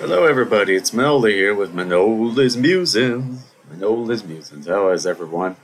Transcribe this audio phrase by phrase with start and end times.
[0.00, 0.74] Hello, everybody.
[0.74, 3.44] It's Manoli here with Manoli's Musings.
[3.70, 4.66] Manoli's Musings.
[4.66, 5.56] How is everyone?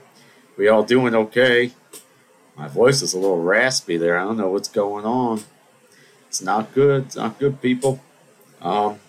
[0.55, 1.71] We all doing okay?
[2.55, 4.15] My voice is a little raspy there.
[4.15, 5.41] I don't know what's going on.
[6.27, 7.05] It's not good.
[7.05, 7.99] It's not good, people.
[8.61, 8.99] Um.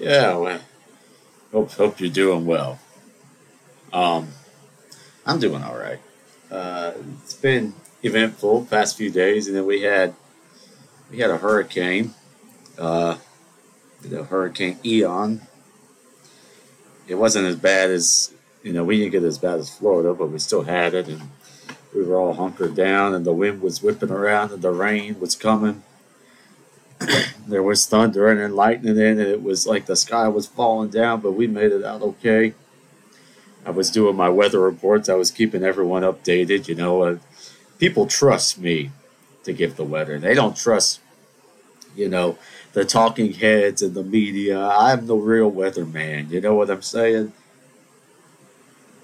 [0.00, 0.36] Yeah.
[0.36, 0.60] Well,
[1.52, 2.78] hope hope you're doing well.
[3.92, 4.28] Um.
[5.26, 6.00] I'm doing all right.
[6.50, 6.92] Uh,
[7.22, 10.14] it's been eventful past few days, and then we had
[11.10, 12.14] we had a hurricane
[12.78, 13.16] uh,
[14.28, 15.42] Hurricane Ian.
[17.06, 20.30] It wasn't as bad as you know we didn't get as bad as Florida, but
[20.30, 21.22] we still had it, and
[21.94, 25.34] we were all hunkered down, and the wind was whipping around, and the rain was
[25.34, 25.82] coming.
[27.46, 31.20] there was thunder and lightning in, and it was like the sky was falling down,
[31.20, 32.54] but we made it out okay.
[33.66, 35.08] I was doing my weather reports.
[35.08, 36.68] I was keeping everyone updated.
[36.68, 37.18] You know, uh,
[37.78, 38.90] people trust me
[39.44, 40.18] to give the weather.
[40.18, 41.00] They don't trust,
[41.96, 42.38] you know,
[42.74, 44.60] the talking heads and the media.
[44.60, 46.30] I'm the real weatherman.
[46.30, 47.32] You know what I'm saying?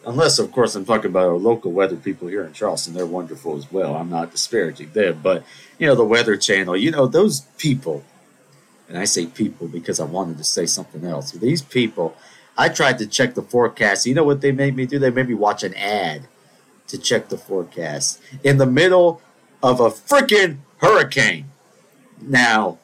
[0.05, 2.95] Unless, of course, I'm talking about our local weather people here in Charleston.
[2.95, 3.95] They're wonderful as well.
[3.95, 5.21] I'm not disparaging them.
[5.23, 5.45] But,
[5.79, 8.03] you know, the Weather Channel, you know, those people,
[8.89, 11.33] and I say people because I wanted to say something else.
[11.33, 12.17] These people,
[12.57, 14.07] I tried to check the forecast.
[14.07, 14.99] You know what they made me do?
[14.99, 16.27] They made me watch an ad
[16.89, 19.21] to check the forecast in the middle
[19.63, 21.51] of a freaking hurricane.
[22.21, 22.79] Now,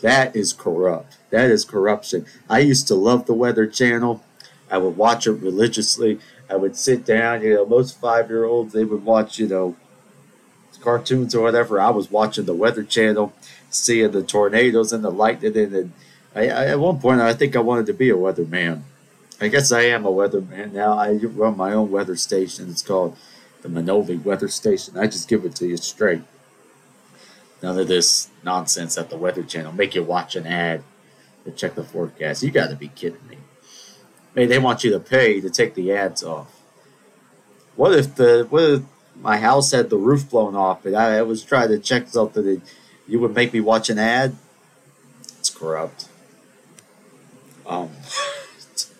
[0.00, 1.16] that is corrupt.
[1.30, 2.26] That is corruption.
[2.48, 4.22] I used to love the Weather Channel.
[4.70, 6.18] I would watch it religiously.
[6.48, 9.76] I would sit down, you know, most five year olds, they would watch, you know,
[10.80, 11.80] cartoons or whatever.
[11.80, 13.32] I was watching the Weather Channel,
[13.70, 15.56] seeing the tornadoes and the lightning.
[15.56, 15.92] And
[16.34, 18.82] I, I, at one point, I think I wanted to be a weatherman.
[19.40, 20.92] I guess I am a weatherman now.
[20.96, 22.70] I run my own weather station.
[22.70, 23.16] It's called
[23.62, 24.96] the Manoli Weather Station.
[24.96, 26.22] I just give it to you straight.
[27.62, 29.72] None of this nonsense at the Weather Channel.
[29.72, 30.82] Make you watch an ad
[31.44, 32.42] to check the forecast.
[32.42, 33.38] You got to be kidding me.
[34.34, 36.60] Hey, they want you to pay to take the ads off.
[37.74, 38.82] What if the what if
[39.20, 42.62] my house had the roof blown off and I, was trying to check something and
[43.08, 44.36] you would make me watch an ad?
[45.38, 46.08] It's corrupt.
[47.66, 47.90] Um.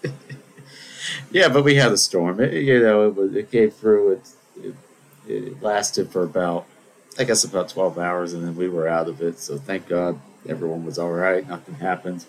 [1.30, 2.40] yeah, but we had a storm.
[2.40, 4.12] It, you know, it, it came through.
[4.12, 4.74] It, it,
[5.28, 6.66] it lasted for about
[7.18, 9.38] I guess about 12 hours, and then we were out of it.
[9.38, 11.46] So thank God everyone was all right.
[11.48, 12.26] Nothing happened.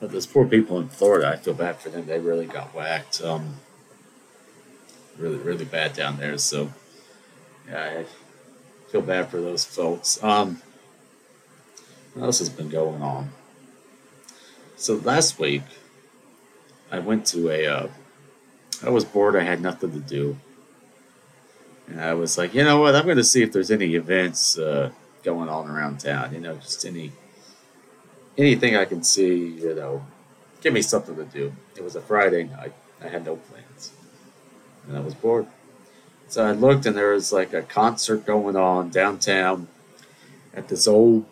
[0.00, 2.06] But those poor people in Florida, I feel bad for them.
[2.06, 3.22] They really got whacked.
[3.22, 3.56] Um,
[5.18, 6.38] really, really bad down there.
[6.38, 6.72] So
[7.68, 10.22] yeah, I feel bad for those folks.
[10.24, 10.62] Um,
[12.14, 13.30] what else has been going on?
[14.76, 15.62] So last week,
[16.90, 17.66] I went to a.
[17.66, 17.88] Uh,
[18.82, 19.36] I was bored.
[19.36, 20.38] I had nothing to do.
[21.90, 22.94] And I was like, you know what?
[22.94, 24.90] I'm going to see if there's any events uh,
[25.24, 26.32] going on around town.
[26.32, 27.12] You know, just any
[28.38, 29.48] anything I can see.
[29.48, 30.06] You know,
[30.60, 31.52] give me something to do.
[31.76, 32.72] It was a Friday night.
[33.02, 33.92] I had no plans,
[34.86, 35.46] and I was bored.
[36.28, 39.66] So I looked, and there was like a concert going on downtown
[40.54, 41.24] at this old.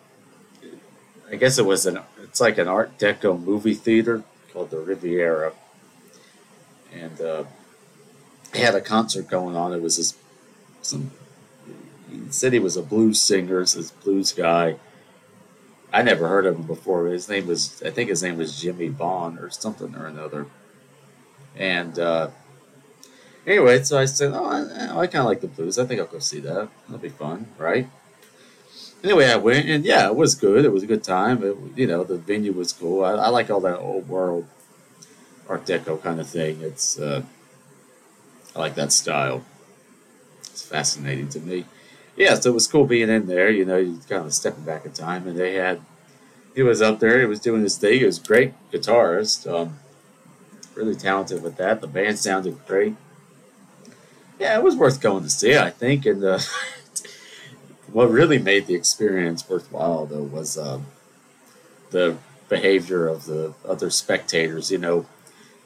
[1.31, 1.99] I guess it was an.
[2.21, 5.53] It's like an Art Deco movie theater called the Riviera,
[6.93, 7.43] and uh,
[8.51, 9.71] they had a concert going on.
[9.71, 10.15] It was this
[10.81, 11.11] some
[12.09, 14.77] he said he was a blues singer, this blues guy.
[15.91, 17.07] I never heard of him before.
[17.07, 20.45] His name was, I think his name was Jimmy Bond or something or another.
[21.55, 22.29] And uh,
[23.45, 25.79] anyway, so I said, oh, I, I kind of like the blues.
[25.79, 26.69] I think I'll go see that.
[26.87, 27.89] That'll be fun, right?
[29.03, 30.65] Anyway, I went, and yeah, it was good.
[30.65, 31.43] It was a good time.
[31.43, 33.03] It, you know, the venue was cool.
[33.03, 34.45] I, I like all that old world
[35.47, 36.61] Art Deco kind of thing.
[36.61, 37.23] It's, uh,
[38.55, 39.43] I like that style
[40.69, 41.65] fascinating to me.
[42.15, 43.49] Yeah, so it was cool being in there.
[43.49, 45.81] You know, you kind of stepping back in time, and they had
[46.55, 47.19] he was up there.
[47.19, 47.99] He was doing his thing.
[47.99, 49.79] He was great guitarist, um,
[50.75, 51.81] really talented with that.
[51.81, 52.95] The band sounded great.
[54.39, 55.57] Yeah, it was worth going to see.
[55.57, 56.39] I think, and uh,
[57.91, 60.87] what really made the experience worthwhile though was um,
[61.91, 62.17] the
[62.47, 64.71] behavior of the other spectators.
[64.71, 65.05] You know,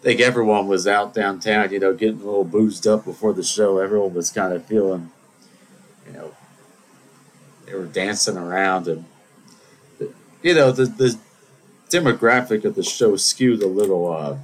[0.03, 3.77] think everyone was out downtown, you know, getting a little boozed up before the show.
[3.77, 5.11] Everyone was kind of feeling,
[6.05, 6.35] you know,
[7.65, 9.05] they were dancing around, and
[10.41, 11.17] you know, the the
[11.89, 14.35] demographic of the show skewed a little, uh,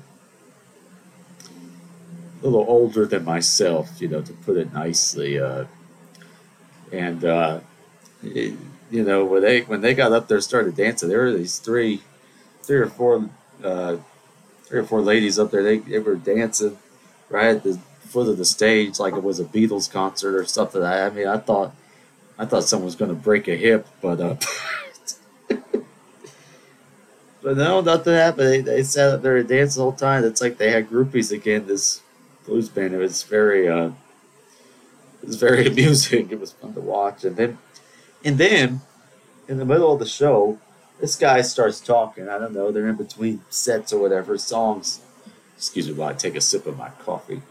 [2.42, 5.38] a little older than myself, you know, to put it nicely.
[5.40, 5.66] Uh,
[6.94, 7.60] and uh,
[8.24, 8.54] it,
[8.90, 12.02] you know, when they when they got up there, started dancing, there were these three,
[12.64, 13.30] three or four.
[13.62, 13.98] Uh,
[14.70, 15.64] three or four ladies up there.
[15.64, 16.78] They, they were dancing
[17.30, 20.82] right at the foot of the stage like it was a Beatles concert or something.
[20.82, 21.74] I, I mean, I thought
[22.38, 24.36] I thought someone was going to break a hip, but uh,
[27.42, 28.48] But no, nothing happened.
[28.48, 30.24] They, they sat up there and danced the whole time.
[30.24, 31.68] It's like they had groupies again.
[31.68, 32.02] This
[32.46, 32.94] blues band.
[32.94, 33.92] It was very, uh,
[35.22, 36.30] it was very amusing.
[36.32, 37.24] It was fun to watch.
[37.24, 37.58] And then,
[38.26, 38.82] and then,
[39.48, 40.60] in the middle of the show,
[41.00, 42.28] this guy starts talking.
[42.30, 42.72] I don't know.
[42.72, 45.02] They're in between sets or whatever songs.
[45.56, 47.42] Excuse me while I take a sip of my coffee.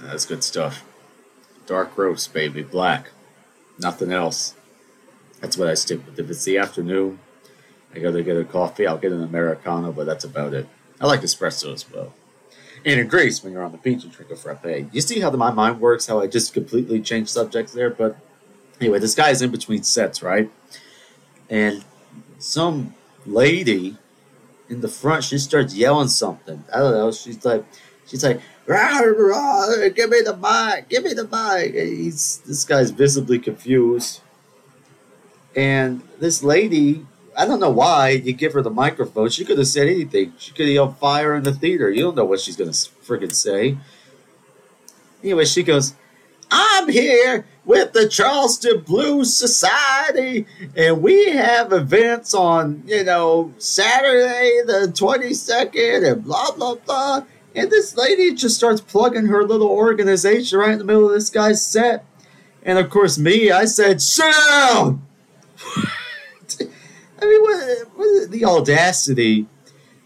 [0.00, 0.84] That's good stuff.
[1.66, 3.10] Dark roast, baby, black.
[3.78, 4.54] Nothing else.
[5.40, 6.18] That's what I stick with.
[6.18, 7.18] If it's the afternoon,
[7.94, 8.86] I go to get a coffee.
[8.86, 10.68] I'll get an Americano, but that's about it.
[11.00, 12.12] I like espresso as well.
[12.84, 14.88] And in Greece, when you're on the beach, you drink a frappe.
[14.92, 17.90] You see how the, my mind works, how I just completely change subjects there?
[17.90, 18.18] But
[18.80, 20.50] anyway, this guy is in between sets, right?
[21.48, 21.84] And
[22.38, 22.94] some
[23.26, 23.96] lady
[24.68, 26.64] in the front, she starts yelling something.
[26.74, 27.12] I don't know.
[27.12, 27.64] She's like,
[28.06, 31.74] she's like, rah, rah, give me the mic, give me the mic.
[31.74, 34.20] And he's this guy's visibly confused.
[35.56, 37.06] And this lady,
[37.36, 39.28] I don't know why you give her the microphone.
[39.28, 40.32] She could have said anything.
[40.38, 41.90] She could have yelled fire in the theater.
[41.90, 43.78] You don't know what she's gonna friggin' say.
[45.22, 45.94] Anyway, she goes,
[46.50, 50.46] I'm here with the Charleston Blues Society,
[50.76, 57.24] and we have events on, you know, Saturday the 22nd, and blah, blah, blah.
[57.54, 61.30] And this lady just starts plugging her little organization right in the middle of this
[61.30, 62.04] guy's set.
[62.62, 65.06] And of course, me, I said, sit down!
[66.60, 69.46] I mean, what, what the audacity?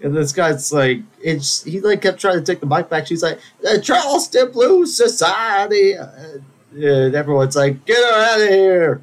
[0.00, 3.06] And this guy's like, it's he like kept trying to take the mic back.
[3.06, 5.96] She's like, the Charleston Blues Society.
[5.96, 6.38] Uh,
[6.72, 9.02] and everyone's like, get her out of here.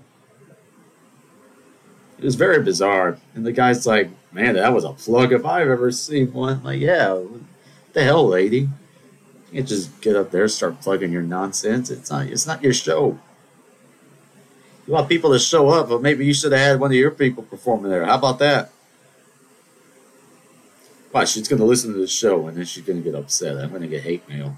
[2.17, 3.17] It was very bizarre.
[3.33, 6.63] And the guy's like, man, that was a plug if I've ever seen one.
[6.63, 7.21] Like, yeah,
[7.93, 8.69] the hell, lady?
[9.51, 11.89] You can't just get up there start plugging your nonsense.
[11.89, 13.19] It's not it's not your show.
[14.87, 17.11] You want people to show up, but maybe you should have had one of your
[17.11, 18.05] people performing there.
[18.05, 18.71] How about that?
[21.11, 23.57] Why, she's going to listen to the show and then she's going to get upset.
[23.57, 24.57] I'm going to get hate mail.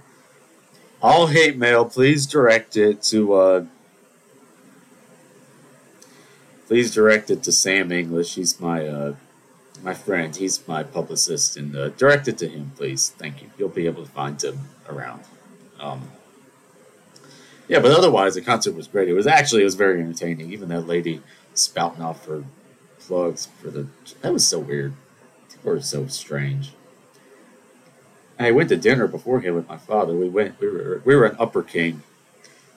[1.01, 3.65] All hate mail, please direct it to, uh,
[6.67, 8.35] please direct it to Sam English.
[8.35, 9.15] He's my, uh,
[9.83, 10.35] my friend.
[10.35, 13.09] He's my publicist, and uh, direct it to him, please.
[13.09, 13.51] Thank you.
[13.57, 15.23] You'll be able to find him around.
[15.79, 16.09] Um,
[17.67, 19.09] yeah, but otherwise, the concert was great.
[19.09, 20.51] It was actually it was very entertaining.
[20.51, 21.21] Even that lady
[21.53, 22.43] spouting off her
[23.00, 23.88] plugs for the
[24.21, 24.93] that was so weird.
[25.51, 26.71] People were so strange.
[28.39, 30.13] I went to dinner beforehand with my father.
[30.13, 30.60] We went.
[30.60, 32.04] We were we were in Upper King,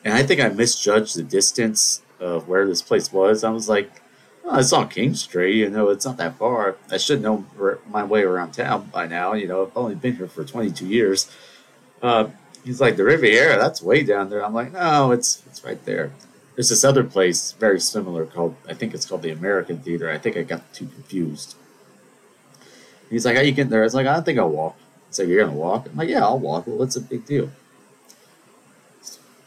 [0.05, 3.45] and I think I misjudged the distance of where this place was.
[3.45, 3.91] I was like,
[4.45, 5.57] oh, it's on King Street.
[5.57, 6.77] You know, it's not that far.
[6.91, 7.45] I should know
[7.89, 9.35] my way around town by now.
[9.35, 11.31] You know, I've only been here for 22 years.
[12.03, 12.29] Uh,
[12.65, 13.59] he's like the Riviera.
[13.59, 14.45] That's way down there.
[14.45, 16.13] I'm like, no, it's it's right there.
[16.55, 20.11] There's this other place very similar called I think it's called the American Theater.
[20.11, 21.57] I think I got too confused.
[23.09, 23.81] He's like, how you getting there?
[23.81, 24.77] I was like, I think I'll walk.
[25.11, 25.87] He's like, you're gonna walk?
[25.87, 26.69] I'm like, yeah, I'll walk.
[26.69, 27.51] Well, what's a big deal?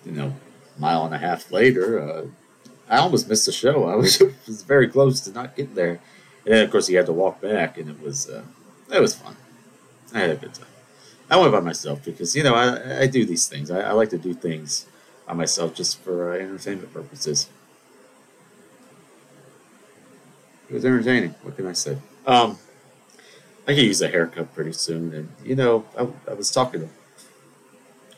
[0.05, 0.33] You know,
[0.77, 2.25] a mile and a half later, uh,
[2.89, 3.85] I almost missed the show.
[3.85, 6.01] I was, was very close to not getting there,
[6.43, 8.43] and then of course he had to walk back, and it was uh,
[8.93, 9.37] it was fun.
[10.13, 10.67] I had a good time.
[11.29, 13.71] I went by myself because you know I, I do these things.
[13.71, 14.85] I, I like to do things
[15.25, 17.47] by myself just for uh, entertainment purposes.
[20.69, 21.35] It was entertaining.
[21.43, 21.97] What can I say?
[22.27, 22.57] Um,
[23.67, 26.87] I could use a haircut pretty soon, and you know I, I was talking to,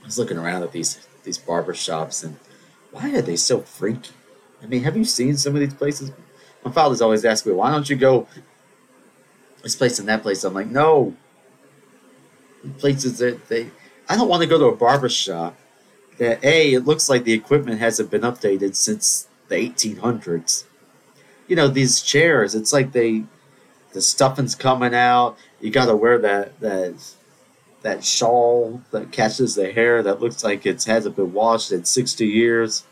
[0.01, 2.37] I was looking around at these these barber shops, and
[2.91, 4.11] why are they so freaky?
[4.63, 6.11] I mean, have you seen some of these places?
[6.63, 8.27] My father's always asking me, why don't you go
[9.61, 10.43] this place and that place?
[10.43, 11.15] I'm like, no,
[12.77, 13.69] places that they
[14.09, 15.57] I don't want to go to a barber shop
[16.17, 20.65] that a it looks like the equipment hasn't been updated since the 1800s.
[21.47, 23.25] You know these chairs, it's like they
[23.95, 25.37] the stuffing's coming out.
[25.61, 26.95] You got to wear that that
[27.81, 32.27] that shawl that catches the hair that looks like it hasn't been washed in 60
[32.27, 32.83] years.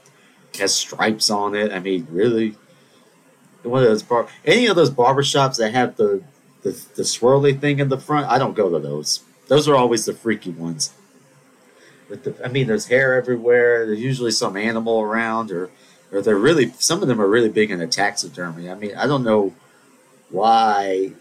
[0.58, 1.74] Has stripes on it.
[1.74, 2.56] I mean, really,
[3.64, 6.24] one of those bar any of those barber shops that have the
[6.62, 9.24] the, the swirly thing in the front, I don't go to those.
[9.50, 10.94] Those are always the freaky ones.
[12.10, 13.86] With the, I mean, there's hair everywhere.
[13.86, 15.70] There's usually some animal around, or
[16.14, 18.70] or they're really some of them are really big into taxidermy.
[18.70, 19.54] I mean, I don't know
[20.34, 21.12] why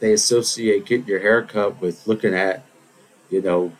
[0.00, 2.64] they associate getting your hair cut with looking at,
[3.28, 3.72] you know,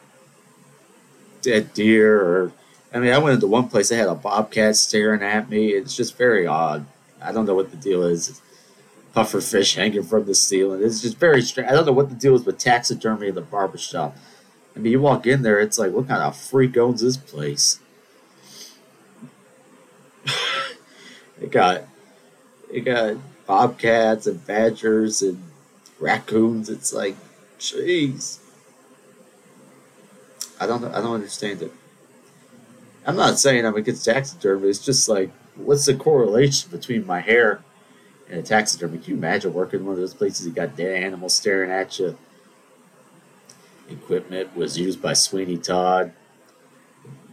[1.43, 2.53] dead deer or.
[2.93, 3.89] I mean, I went into one place.
[3.89, 5.69] They had a bobcat staring at me.
[5.69, 6.87] It's just very odd.
[7.23, 8.43] I don't know what the deal is
[9.13, 10.83] puffer fish hanging from the ceiling.
[10.83, 11.71] It's just very strange.
[11.71, 14.17] I don't know what the deal is with taxidermy in the barbershop.
[14.75, 17.81] I mean, you walk in there, it's like, what kind of freak owns this place?
[21.39, 21.85] they got
[22.73, 23.17] you got
[23.51, 25.43] bobcats and badgers and
[25.99, 26.71] raccoons.
[26.71, 27.17] It's like,
[27.59, 28.39] jeez.
[30.61, 31.73] I don't I don't understand it.
[33.05, 34.69] I'm not saying I'm against taxidermy.
[34.69, 37.61] It's just like, what's the correlation between my hair
[38.29, 38.99] and a taxidermy?
[38.99, 40.47] Can you imagine working in one of those places?
[40.47, 42.17] You got dead animals staring at you.
[43.89, 46.13] Equipment was used by Sweeney Todd,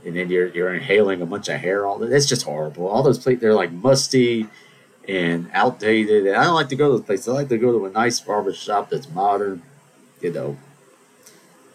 [0.04, 1.86] and then you're you're inhaling a bunch of hair.
[1.86, 2.10] All that.
[2.10, 2.88] That's just horrible.
[2.88, 4.48] All those places they're like musty
[5.08, 6.28] and outdated.
[6.28, 7.28] And I don't like to go to those places.
[7.28, 9.62] I like to go to a nice barber shop that's modern.
[10.22, 10.58] You know,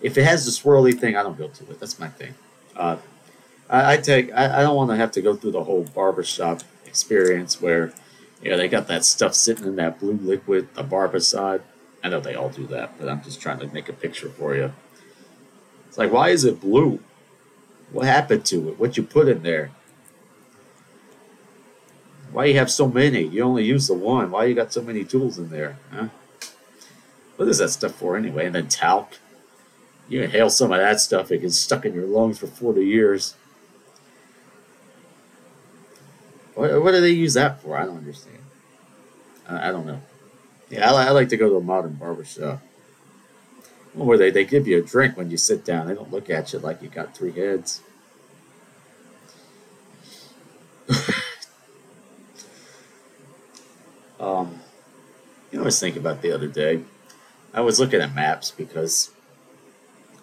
[0.01, 1.81] if it has the swirly thing, I don't go to it.
[1.81, 2.35] That's my thing.
[2.77, 2.97] Uh,
[3.71, 4.33] I, I, take.
[4.33, 7.93] I, I don't want to have to go through the whole barbershop experience where,
[8.43, 11.63] you know, they got that stuff sitting in that blue liquid, the barbicide.
[12.05, 14.57] I know they all do that, but I'm just trying to make a picture for
[14.57, 14.73] you.
[15.89, 16.99] It's like, why is it blue?
[17.93, 18.79] What happened to it?
[18.79, 19.71] What you put in there?
[22.33, 23.23] Why you have so many?
[23.23, 24.31] You only use the one.
[24.31, 25.77] Why you got so many tools in there?
[25.93, 26.09] Huh?
[27.37, 28.47] What is that stuff for anyway?
[28.47, 29.19] And then talc.
[30.09, 33.35] You inhale some of that stuff, it gets stuck in your lungs for 40 years.
[36.55, 37.77] What, what do they use that for?
[37.79, 38.39] I don't understand.
[39.49, 40.03] I, I don't know.
[40.69, 42.61] Yeah, I, I, like to go to a modern barber shop.
[43.95, 45.87] Where they, they give you a drink when you sit down.
[45.87, 47.83] They don't look at you like you got three heads.
[54.21, 54.61] um,
[55.51, 56.83] you know, I was thinking about the other day.
[57.55, 59.13] I was looking at maps because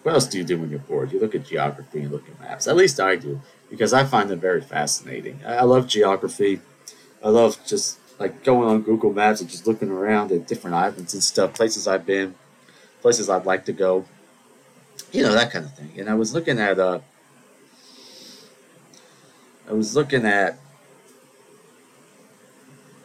[0.02, 1.12] what else do you do when you're bored?
[1.12, 2.66] You look at geography and look at maps.
[2.66, 5.40] At least I do, because I find them very fascinating.
[5.46, 6.60] I love geography.
[7.24, 11.14] I love just like going on Google Maps and just looking around at different islands
[11.14, 12.34] and stuff, places I've been,
[13.00, 14.04] places I'd like to go,
[15.10, 15.92] you know, that kind of thing.
[15.96, 17.00] And I was looking at, uh,
[19.66, 20.58] I was looking at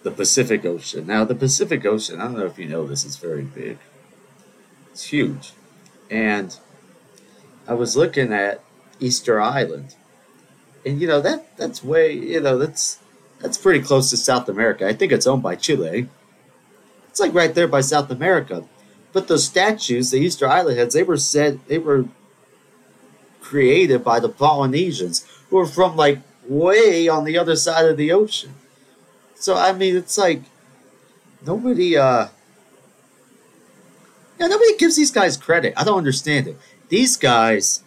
[0.06, 1.08] the Pacific Ocean.
[1.08, 3.80] Now, the Pacific Ocean, I don't know if you know this, is very big.
[4.92, 5.54] It's huge.
[6.12, 6.56] And
[7.68, 8.64] I was looking at
[9.00, 9.96] Easter Island,
[10.86, 13.00] and you know that that's way you know that's
[13.40, 14.88] that's pretty close to South America.
[14.88, 16.08] I think it's owned by Chile.
[17.10, 18.64] It's like right there by South America.
[19.12, 22.06] But those statues, the Easter Island heads, they were said they were
[23.42, 28.12] created by the Polynesians, who are from like way on the other side of the
[28.12, 28.54] ocean.
[29.36, 30.42] So I mean, it's like
[31.46, 31.98] nobody.
[31.98, 32.28] uh
[34.38, 35.74] yeah, nobody gives these guys credit.
[35.78, 36.58] I don't understand it
[36.90, 37.84] these guys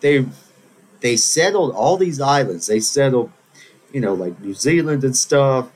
[0.00, 0.26] they
[1.00, 2.66] they settled all these islands.
[2.66, 3.30] They settled,
[3.92, 5.70] you know, like New Zealand and stuff.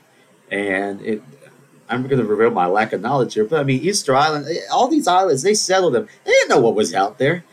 [0.49, 1.21] And it,
[1.87, 4.87] I'm going to reveal my lack of knowledge here, but I mean, Easter Island, all
[4.87, 6.07] these islands, they settled them.
[6.23, 7.43] They didn't know what was out there.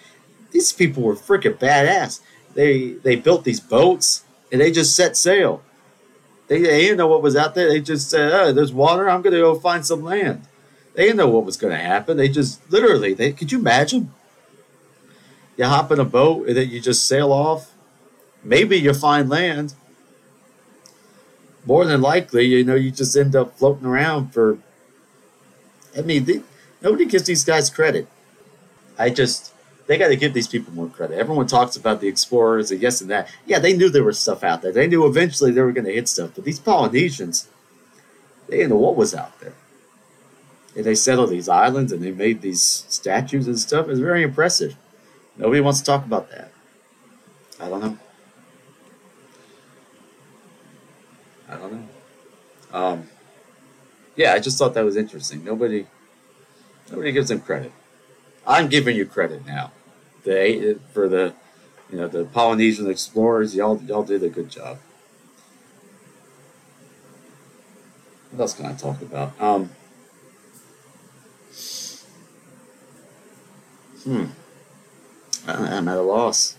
[0.51, 2.21] These people were freaking badass.
[2.55, 5.63] They they built these boats and they just set sail.
[6.49, 7.69] They, they didn't know what was out there.
[7.69, 9.09] They just said, "Oh, there's water.
[9.11, 10.47] I'm going to go find some land."
[10.95, 12.17] They didn't know what was going to happen.
[12.17, 14.15] They just literally, they could you imagine?
[15.59, 17.73] You hop in a boat and then you just sail off.
[18.43, 19.75] Maybe you find land.
[21.67, 24.59] More than likely, you know, you just end up floating around for.
[25.97, 26.43] I mean, they,
[26.81, 28.07] nobody gives these guys credit.
[28.99, 29.53] I just,
[29.87, 31.19] they got to give these people more credit.
[31.19, 33.29] Everyone talks about the explorers and yes and that.
[33.47, 34.73] Yeah, they knew there was stuff out there.
[34.73, 36.33] They knew eventually they were going to hit stuff.
[36.35, 37.49] But these Polynesians,
[38.49, 39.55] they didn't know what was out there
[40.77, 43.89] and they settled these islands and they made these statues and stuff.
[43.89, 44.77] It's very impressive.
[45.39, 46.53] Nobody wants to talk about that.
[47.59, 47.99] I don't know.
[51.49, 51.89] I don't know.
[52.79, 53.09] Um,
[54.17, 55.43] yeah, I just thought that was interesting.
[55.45, 55.87] Nobody,
[56.91, 57.73] nobody gives them credit.
[58.47, 59.73] I'm giving you credit now.
[60.27, 61.33] They for the,
[61.91, 63.55] you know, the Polynesian explorers.
[63.55, 64.79] Y'all, y'all did a good job.
[68.33, 69.41] What else can I talk about?
[69.41, 69.71] Um,
[74.07, 74.27] Hmm.
[75.49, 76.57] I, am at a loss.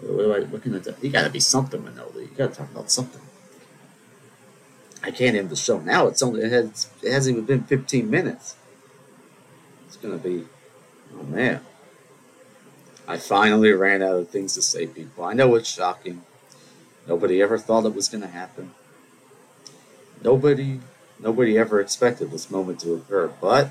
[0.00, 0.94] What, what, can I do?
[1.02, 2.22] You gotta be something, Manoli.
[2.22, 3.20] You gotta talk about something.
[5.02, 6.06] I can't end the show now.
[6.06, 8.56] It's only it has it hasn't even been 15 minutes.
[9.86, 10.46] It's gonna be
[11.18, 11.60] oh man.
[13.08, 15.24] I finally ran out of things to say, people.
[15.24, 16.22] I know it's shocking.
[17.06, 18.72] Nobody ever thought it was gonna happen.
[20.22, 20.80] Nobody
[21.20, 23.70] nobody ever expected this moment to occur, but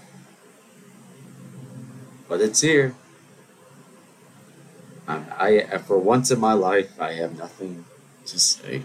[2.30, 2.96] but it's here.
[5.08, 7.86] I, I, for once in my life, I have nothing
[8.26, 8.84] to say.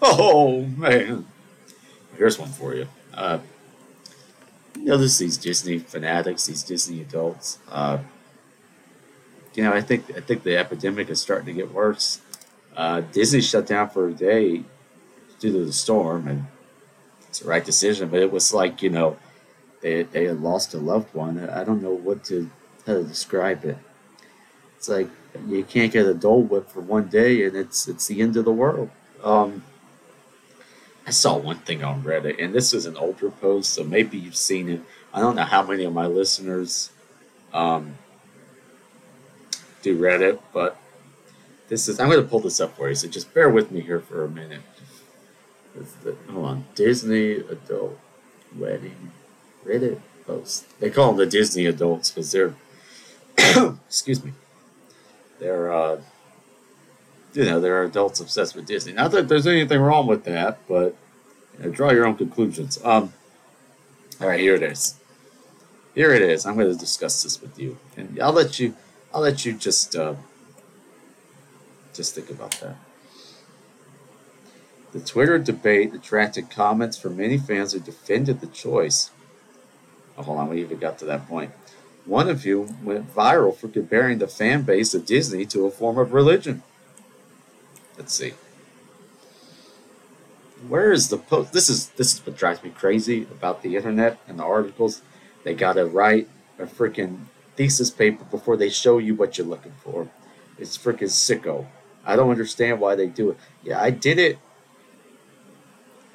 [0.00, 1.26] Oh man,
[2.16, 2.86] here's one for you.
[3.12, 3.38] Uh,
[4.76, 7.58] you there's these Disney fanatics, these Disney adults.
[7.70, 7.98] Uh,
[9.54, 12.20] you know, I think I think the epidemic is starting to get worse.
[12.76, 14.64] Uh, Disney shut down for a day
[15.38, 16.46] due to the storm, and
[17.28, 18.08] it's the right decision.
[18.08, 19.16] But it was like you know,
[19.80, 21.38] they they had lost a loved one.
[21.48, 22.50] I don't know what to
[22.86, 23.78] how to describe it.
[24.76, 25.08] It's like
[25.48, 28.44] you can't get a Dole Whip for one day, and it's it's the end of
[28.44, 28.90] the world.
[29.22, 29.64] Um,
[31.06, 34.36] I saw one thing on Reddit, and this is an older post, so maybe you've
[34.36, 34.80] seen it.
[35.12, 36.90] I don't know how many of my listeners
[37.52, 37.98] um,
[39.82, 40.76] do Reddit, but
[41.68, 42.00] this is.
[42.00, 44.24] I'm going to pull this up for you, so just bear with me here for
[44.24, 44.62] a minute.
[45.74, 47.98] The, hold on, Disney adult
[48.56, 49.12] wedding
[49.66, 50.66] Reddit post.
[50.80, 52.54] They call them the Disney adults because they're,
[53.88, 54.32] excuse me,
[55.38, 56.00] they're uh,
[57.34, 58.92] you know, there are adults obsessed with Disney.
[58.92, 60.94] Not that there's anything wrong with that, but
[61.58, 62.78] you know, draw your own conclusions.
[62.84, 63.12] Um,
[64.20, 65.00] all right, here it is.
[65.94, 66.46] Here it is.
[66.46, 68.74] I'm going to discuss this with you, and I'll let you.
[69.14, 70.14] I'll let you just uh,
[71.92, 72.76] just think about that.
[74.92, 79.10] The Twitter debate attracted comments from many fans who defended the choice.
[80.16, 81.52] Oh, hold on, we even got to that point.
[82.04, 85.98] One of you went viral for comparing the fan base of Disney to a form
[85.98, 86.62] of religion.
[87.96, 88.34] Let's see.
[90.68, 91.52] Where is the post?
[91.52, 95.02] This is this is what drives me crazy about the internet and the articles.
[95.44, 96.28] They gotta write
[96.58, 97.26] a freaking
[97.62, 100.08] thesis paper before they show you what you're looking for.
[100.58, 101.68] It's freaking sicko.
[102.04, 103.36] I don't understand why they do it.
[103.62, 104.40] Yeah, I did it.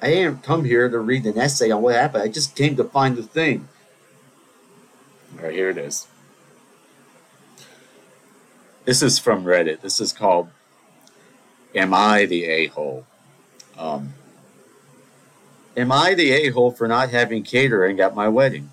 [0.02, 2.22] I didn't come here to read an essay on what happened.
[2.22, 3.66] I just came to find the thing.
[5.38, 6.06] All right, here it is.
[8.84, 9.80] This is from Reddit.
[9.80, 10.50] This is called
[11.74, 13.06] am I the a hole?
[13.78, 14.12] Um,
[15.78, 18.70] am I the a hole for not having catering at my wedding?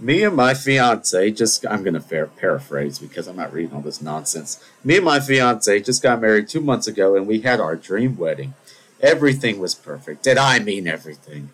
[0.00, 4.00] Me and my fiance just, I'm going to paraphrase because I'm not reading all this
[4.00, 4.64] nonsense.
[4.82, 8.16] Me and my fiance just got married two months ago and we had our dream
[8.16, 8.54] wedding.
[9.02, 11.50] Everything was perfect, and I mean everything.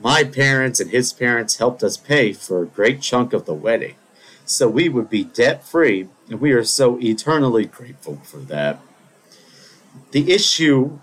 [0.00, 3.96] My parents and his parents helped us pay for a great chunk of the wedding,
[4.44, 8.80] so we would be debt free, and we are so eternally grateful for that.
[10.12, 10.98] The issue,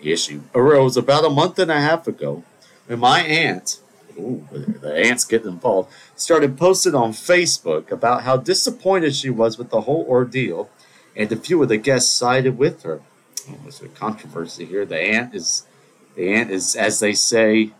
[0.00, 2.42] issue arose about a month and a half ago
[2.86, 3.80] when my aunt,
[4.22, 9.70] ooh, the ants getting involved, started posting on Facebook about how disappointed she was with
[9.70, 10.70] the whole ordeal,
[11.16, 13.00] and a few of the guests sided with her.
[13.48, 14.84] Oh, there's a controversy here.
[14.84, 15.66] The ant is,
[16.14, 17.72] the aunt is, as they say,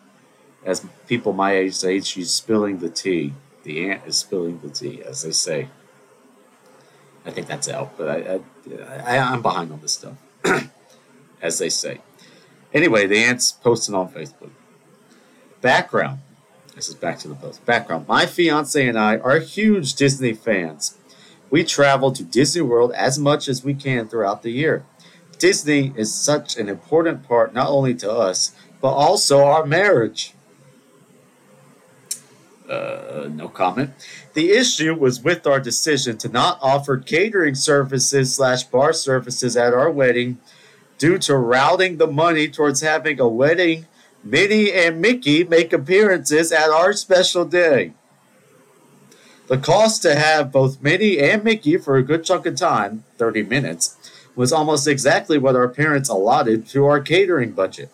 [0.64, 3.34] as people my age say, she's spilling the tea.
[3.62, 5.68] The ant is spilling the tea, as they say.
[7.24, 8.40] I think that's out, but I,
[8.88, 10.14] I, I am behind on this stuff,
[11.42, 12.00] as they say.
[12.74, 14.50] Anyway, the ants posting on Facebook.
[15.60, 16.20] Background.
[16.74, 17.64] This is back to the post.
[17.66, 18.08] Background.
[18.08, 20.96] My fiance and I are huge Disney fans.
[21.50, 24.86] We travel to Disney World as much as we can throughout the year.
[25.38, 30.34] Disney is such an important part not only to us, but also our marriage.
[32.68, 33.90] Uh, no comment.
[34.32, 39.74] The issue was with our decision to not offer catering services slash bar services at
[39.74, 40.38] our wedding
[40.96, 43.86] due to routing the money towards having a wedding
[44.24, 47.92] Minnie and Mickey make appearances at our special day.
[49.48, 53.42] The cost to have both Minnie and Mickey for a good chunk of time, 30
[53.42, 53.96] minutes,
[54.36, 57.90] was almost exactly what our parents allotted to our catering budget.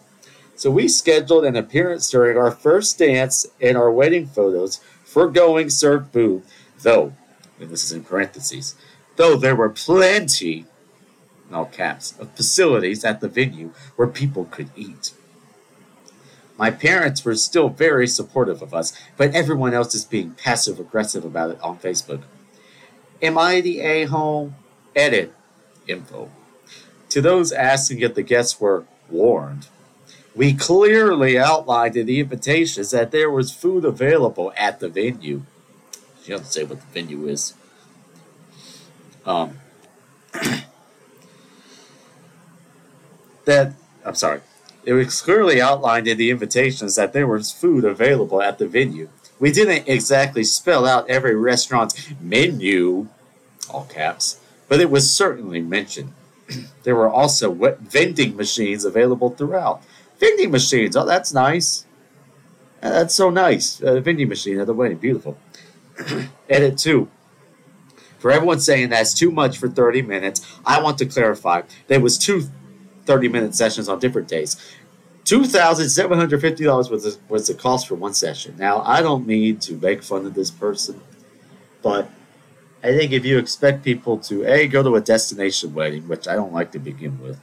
[0.54, 6.12] So we scheduled an appearance during our first dance and our wedding photos, foregoing served
[6.12, 6.42] food,
[6.82, 7.14] though,
[7.58, 8.74] and this is in parentheses,
[9.16, 10.66] though there were plenty,
[11.48, 15.12] in all caps, of facilities at the venue where people could eat.
[16.58, 21.24] My parents were still very supportive of us, but everyone else is being passive aggressive
[21.24, 22.22] about it on Facebook.
[23.22, 24.52] Am I the a hole?
[24.94, 25.32] Edit.
[25.86, 26.30] Info.
[27.10, 29.68] To those asking if the guests were warned,
[30.34, 35.42] we clearly outlined in the invitations that there was food available at the venue.
[36.22, 37.54] She doesn't say what the venue is.
[39.24, 39.58] Um,
[43.44, 44.40] that I'm sorry.
[44.88, 49.10] It was clearly outlined in the invitations that there was food available at the venue.
[49.38, 53.08] We didn't exactly spell out every restaurant's menu,
[53.68, 56.14] all caps, but it was certainly mentioned.
[56.84, 59.82] there were also vending machines available throughout
[60.18, 60.96] vending machines.
[60.96, 61.84] Oh, that's nice.
[62.82, 63.82] Uh, that's so nice.
[63.82, 64.96] A uh, vending machine at the wedding.
[64.96, 65.36] Beautiful.
[66.48, 67.10] Edit two.
[68.18, 72.16] For everyone saying that's too much for 30 minutes, I want to clarify there was
[72.16, 72.48] two
[73.08, 74.56] 30 minute sessions on different days.
[75.28, 78.54] $2,750 was the, was the cost for one session.
[78.56, 81.02] Now, I don't mean to make fun of this person,
[81.82, 82.08] but
[82.82, 86.34] I think if you expect people to, A, go to a destination wedding, which I
[86.34, 87.38] don't like to begin with,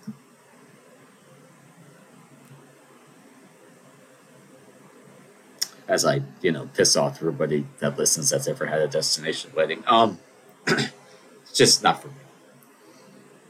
[5.88, 9.84] as I, you know, piss off everybody that listens that's ever had a destination wedding.
[9.86, 10.18] Um,
[10.68, 12.16] it's just not for me.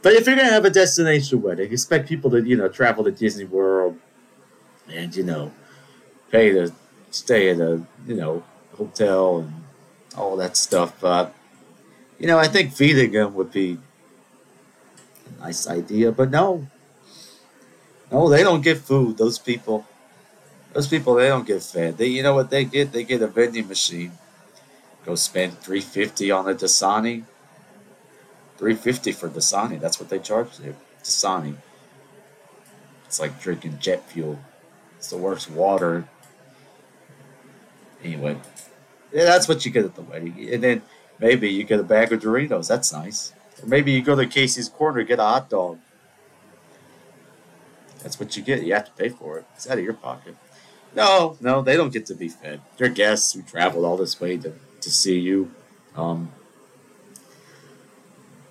[0.01, 3.11] But if you're gonna have a destination wedding, expect people to, you know, travel to
[3.11, 3.74] Disney World
[4.91, 5.51] and, you know,
[6.31, 6.71] pay to
[7.11, 8.43] stay at a, you know,
[8.77, 9.53] hotel and
[10.17, 11.03] all that stuff.
[11.03, 11.29] Uh,
[12.19, 13.77] you know, I think feeding them would be
[15.37, 16.67] a nice idea, but no.
[18.11, 19.85] No, they don't get food, those people.
[20.73, 21.97] Those people they don't get fed.
[21.97, 22.91] They you know what they get?
[22.91, 24.11] They get a vending machine.
[25.05, 27.23] Go spend three fifty on a Dasani.
[28.57, 29.79] Three fifty for Dasani.
[29.79, 30.75] That's what they charge you.
[31.01, 31.55] Dasani.
[33.05, 34.39] It's like drinking jet fuel.
[35.05, 36.07] It's the worst water.
[38.03, 38.37] Anyway,
[39.13, 40.49] yeah, that's what you get at the wedding.
[40.51, 40.81] And then
[41.19, 42.67] maybe you get a bag of Doritos.
[42.67, 43.31] That's nice.
[43.61, 45.77] Or maybe you go to Casey's Corner get a hot dog.
[48.01, 48.63] That's what you get.
[48.63, 49.45] You have to pay for it.
[49.53, 50.37] It's out of your pocket.
[50.95, 52.61] No, no, they don't get to be fed.
[52.77, 55.51] They're guests who traveled all this way to, to see you.
[55.95, 56.31] Um,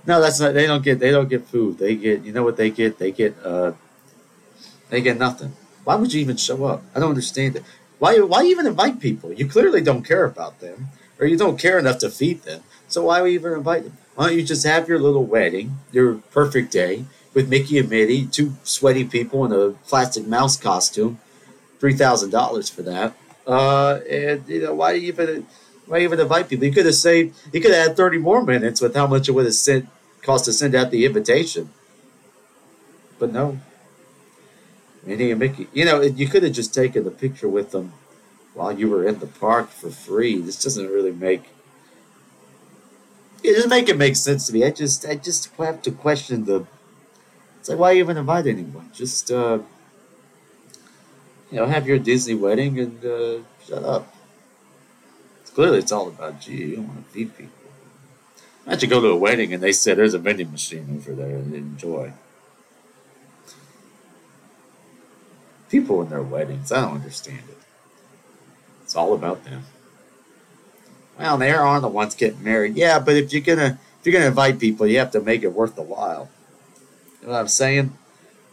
[0.07, 0.55] no, that's not.
[0.55, 1.01] They don't get.
[1.01, 1.79] They don't get food.
[1.79, 2.23] They get.
[2.23, 2.99] You know what they get?
[2.99, 3.35] They get.
[3.45, 3.73] Uh,
[4.89, 5.55] they get nothing.
[5.85, 6.83] Why would you even show up?
[6.95, 7.65] I don't understand it.
[7.99, 8.19] Why?
[8.21, 9.33] Why even invite people?
[9.33, 12.63] You clearly don't care about them, or you don't care enough to feed them.
[12.89, 13.97] So why even invite them?
[14.15, 18.27] Why don't you just have your little wedding, your perfect day with Mickey and Minnie,
[18.27, 21.19] two sweaty people in a plastic mouse costume,
[21.81, 23.15] three thousand dollars for that.
[23.47, 25.47] Uh, and you know why even
[25.87, 26.65] why even invite people?
[26.65, 27.37] You could have saved.
[27.53, 29.89] You could have had thirty more minutes with how much it would have sent
[30.23, 31.71] cost to send out the invitation.
[33.19, 33.59] But no,
[35.07, 35.69] Minnie and Mickey.
[35.73, 37.93] You know, you could have just taken a picture with them
[38.55, 40.41] while you were in the park for free.
[40.41, 41.51] This doesn't really make.
[43.43, 44.65] It doesn't make it make sense to me.
[44.65, 46.67] I just, I just have to question the.
[47.61, 48.91] It's like, why even invite anyone?
[48.95, 49.59] Just, uh,
[51.51, 54.15] you know, have your Disney wedding and uh, shut up.
[55.41, 56.57] It's clearly, it's all about you.
[56.57, 57.53] You don't want to feed people.
[58.67, 61.55] Imagine go to a wedding and they said there's a vending machine over there and
[61.55, 62.13] enjoy.
[65.75, 67.59] People in their weddings, I don't understand it.
[68.85, 69.65] It's all about them.
[71.19, 72.77] Well, they are the ones getting married.
[72.77, 75.53] Yeah, but if you're gonna if you're gonna invite people, you have to make it
[75.53, 76.31] worth the while.
[77.21, 77.93] You know what I'm saying?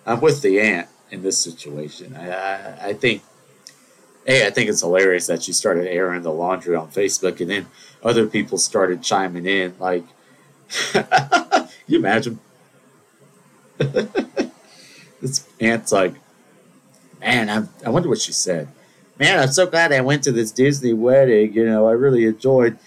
[0.04, 2.16] I'm with the aunt in this situation.
[2.16, 3.22] I, I, I think,
[4.26, 7.68] hey, I think it's hilarious that she started airing the laundry on Facebook, and then
[8.02, 9.76] other people started chiming in.
[9.78, 10.06] Like,
[11.86, 12.40] you imagine?
[13.78, 16.16] this aunt's like,
[17.22, 18.68] man, I'm, I wonder what she said.
[19.18, 21.54] Man, I'm so glad I went to this Disney wedding.
[21.54, 22.78] You know, I really enjoyed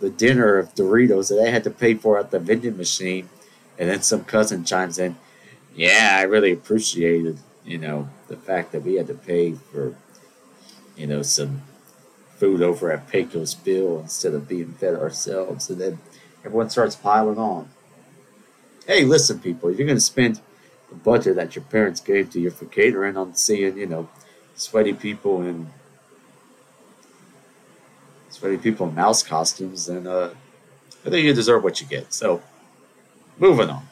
[0.00, 3.28] the dinner of Doritos that I had to pay for at the vending machine.
[3.78, 5.16] And then some cousin chimes in,
[5.74, 9.96] yeah, I really appreciated, you know, the fact that we had to pay for,
[10.96, 11.62] you know, some
[12.36, 15.70] food over at Pecos Bill instead of being fed ourselves.
[15.70, 15.98] And then
[16.44, 17.70] everyone starts piling on.
[18.86, 20.40] Hey, listen, people, if you're going to spend
[20.92, 24.08] the budget that your parents gave to you for catering on seeing, you know,
[24.54, 25.70] sweaty people in
[28.28, 30.34] sweaty people in mouse costumes, then uh,
[31.06, 32.12] I think you deserve what you get.
[32.12, 32.42] So,
[33.38, 33.86] moving on.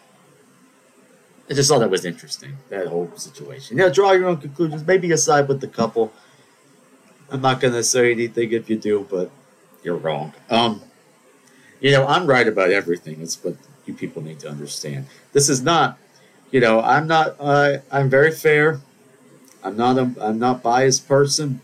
[1.48, 3.78] I just thought that was interesting, that whole situation.
[3.78, 4.86] Yeah, draw your own conclusions.
[4.86, 6.12] Maybe aside with the couple.
[7.30, 9.30] I'm not going to say anything if you do, but
[9.82, 10.32] you're wrong.
[10.48, 10.82] Um,
[11.80, 13.20] you know, I'm right about everything.
[13.20, 15.06] It's what you people need to understand.
[15.32, 15.98] This is not,
[16.50, 17.36] you know, I'm not.
[17.38, 18.80] Uh, I'm very fair.
[19.62, 19.98] I'm not.
[19.98, 21.60] A, I'm not biased person,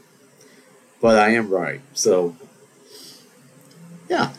[1.00, 1.80] but I am right.
[1.92, 2.36] So,
[4.08, 4.32] yeah.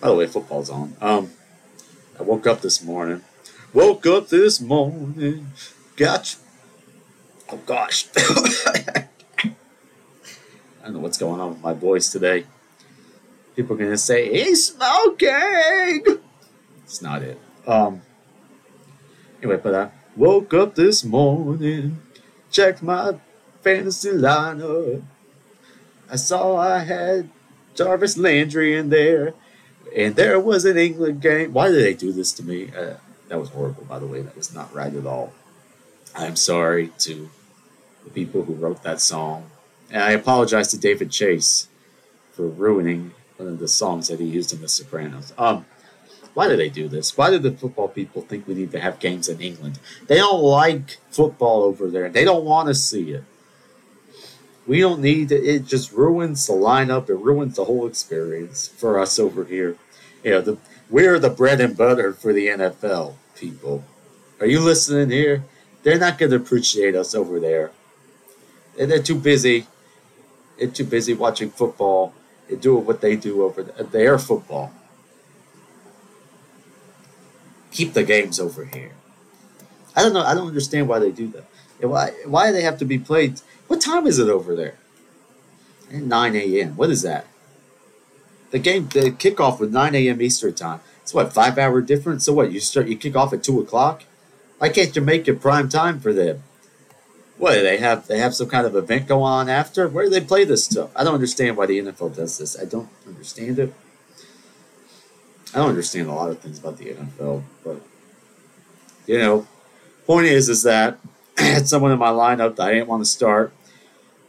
[0.00, 0.96] By the way, football's on.
[1.00, 1.30] Um,
[2.18, 3.22] I woke up this morning.
[3.72, 5.46] Woke up this morning.
[5.96, 6.38] Gotcha.
[7.50, 8.08] Oh gosh.
[8.16, 9.06] I
[10.84, 12.46] don't know what's going on with my voice today.
[13.54, 16.18] People are gonna say he's smoking.
[16.84, 17.38] It's not it.
[17.66, 18.02] Um.
[19.42, 22.00] Anyway, but I woke up this morning,
[22.50, 23.16] checked my
[23.60, 25.02] fantasy lineup.
[26.08, 27.28] I saw I had
[27.74, 29.34] Jarvis Landry in there,
[29.96, 31.52] and there was an England game.
[31.52, 32.70] Why did they do this to me?
[32.76, 32.94] Uh,
[33.28, 34.22] that was horrible, by the way.
[34.22, 35.32] That was not right at all.
[36.14, 37.30] I'm sorry to
[38.04, 39.50] the people who wrote that song.
[39.90, 41.66] And I apologize to David Chase
[42.32, 45.32] for ruining one of the songs that he used in The Sopranos.
[45.36, 45.66] Um,
[46.34, 47.16] why do they do this?
[47.16, 49.78] Why do the football people think we need to have games in England?
[50.08, 52.08] They don't like football over there.
[52.10, 53.24] They don't want to see it.
[54.66, 55.44] We don't need it.
[55.44, 57.10] It just ruins the lineup.
[57.10, 59.76] It ruins the whole experience for us over here.
[60.24, 60.58] You know, the,
[60.90, 63.84] we're the bread and butter for the NFL people.
[64.40, 65.44] Are you listening here?
[65.82, 67.72] They're not going to appreciate us over there.
[68.78, 69.66] And they're too busy
[70.58, 72.14] They're too busy watching football
[72.48, 74.72] and doing what they do over their football.
[77.72, 78.92] Keep the games over here.
[79.96, 80.22] I don't know.
[80.22, 81.44] I don't understand why they do that.
[81.80, 83.40] why why they have to be played?
[83.66, 84.78] What time is it over there?
[85.90, 86.76] Eh, 9 a.m.
[86.76, 87.26] What is that?
[88.50, 90.20] The game, the kickoff was 9 a.m.
[90.20, 90.80] Eastern time.
[91.02, 92.24] It's what five hour difference.
[92.24, 92.52] So what?
[92.52, 94.04] You start, you kick off at two o'clock.
[94.58, 96.42] Why can't you make it prime time for them?
[97.38, 98.06] What do they have?
[98.06, 99.88] They have some kind of event going on after.
[99.88, 100.90] Where do they play this stuff?
[100.94, 102.56] I don't understand why the NFL does this.
[102.60, 103.74] I don't understand it.
[105.54, 107.82] I don't understand a lot of things about the NFL, but
[109.06, 109.46] you know,
[110.06, 110.98] point is, is that
[111.38, 113.52] I had someone in my lineup that I didn't want to start,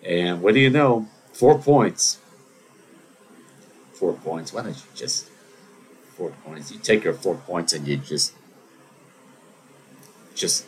[0.03, 1.07] and what do you know?
[1.31, 2.19] Four points.
[3.93, 4.53] Four points.
[4.53, 5.29] Why don't you just
[6.15, 6.71] four points?
[6.71, 8.33] You take your four points and you just
[10.35, 10.65] just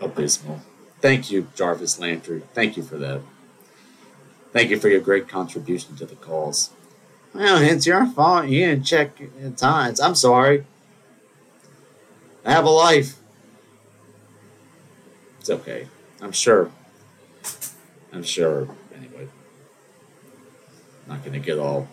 [0.00, 0.60] abysmal.
[1.00, 2.42] Thank you, Jarvis Landry.
[2.52, 3.20] Thank you for that.
[4.52, 6.70] Thank you for your great contribution to the calls.
[7.34, 8.46] Well, it's your fault.
[8.46, 9.20] You didn't check
[9.56, 10.00] times.
[10.00, 10.64] I'm sorry.
[12.44, 13.16] I have a life.
[15.40, 15.88] It's okay.
[16.22, 16.70] I'm sure.
[18.12, 18.68] I'm sure.
[18.96, 19.28] Anyway,
[21.08, 21.88] I'm not to get all.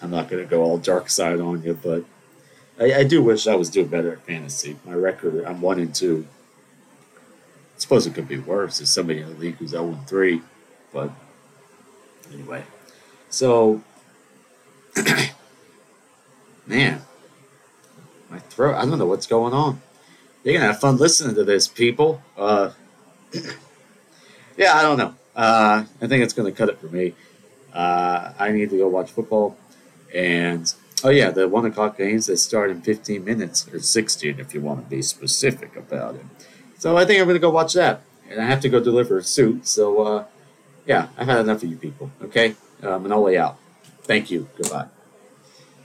[0.00, 2.04] I'm not to go all dark side on you, but
[2.80, 4.78] I, I do wish I was doing better at fantasy.
[4.86, 6.26] My record, I'm one and two.
[7.76, 8.78] I suppose it could be worse.
[8.78, 10.40] There's somebody in the league who's 0 and 3.
[10.92, 11.10] But
[12.32, 12.64] anyway.
[13.28, 13.82] So,
[16.66, 17.02] man,
[18.30, 19.80] my throat, I don't know what's going on.
[20.44, 22.22] You're going to have fun listening to this, people.
[22.36, 22.70] Uh,
[24.56, 25.14] yeah, I don't know.
[25.34, 27.14] Uh, I think it's going to cut it for me.
[27.72, 29.56] Uh, I need to go watch football.
[30.12, 30.72] And
[31.04, 34.60] Oh yeah, the one o'clock games that start in 15 minutes or 16 if you
[34.60, 36.24] want to be specific about it.
[36.78, 39.24] So I think I'm gonna go watch that, and I have to go deliver a
[39.24, 39.66] suit.
[39.66, 40.24] So uh,
[40.86, 42.12] yeah, I've had enough of you people.
[42.22, 43.58] Okay, um, and I'll lay out.
[44.04, 44.48] Thank you.
[44.56, 44.88] Goodbye.